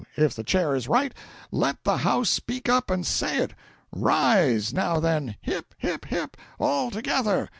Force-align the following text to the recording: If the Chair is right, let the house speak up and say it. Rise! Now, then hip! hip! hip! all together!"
If 0.15 0.33
the 0.33 0.43
Chair 0.43 0.73
is 0.73 0.87
right, 0.87 1.13
let 1.51 1.83
the 1.83 1.97
house 1.97 2.27
speak 2.31 2.67
up 2.67 2.89
and 2.89 3.05
say 3.05 3.37
it. 3.37 3.53
Rise! 3.91 4.73
Now, 4.73 4.99
then 4.99 5.35
hip! 5.41 5.75
hip! 5.77 6.05
hip! 6.05 6.35
all 6.59 6.89
together!" 6.89 7.49